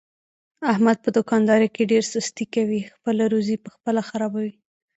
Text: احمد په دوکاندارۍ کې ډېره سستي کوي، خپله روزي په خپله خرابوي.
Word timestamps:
احمد 0.71 0.97
په 1.03 1.09
دوکاندارۍ 1.17 1.69
کې 1.75 1.89
ډېره 1.91 2.07
سستي 2.13 2.45
کوي، 2.55 2.81
خپله 2.95 3.23
روزي 3.33 3.55
په 3.63 3.69
خپله 3.75 4.01
خرابوي. 4.09 4.53